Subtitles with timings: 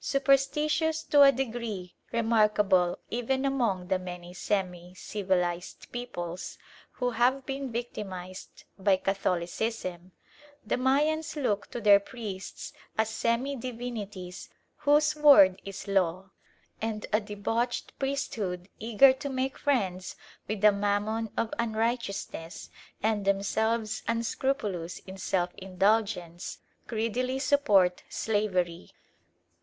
[0.00, 6.58] Superstitious to a degree remarkable even among the many semi civilised peoples
[6.90, 10.12] who have been victimised by Catholicism,
[10.62, 16.32] the Mayans look to their priests as semi divinities whose word is law;
[16.82, 20.16] and a debauched priesthood, eager to make friends
[20.46, 22.68] with the Mammon of Unrighteousness,
[23.02, 28.90] and themselves unscrupulous in self indulgence, greedily support slavery.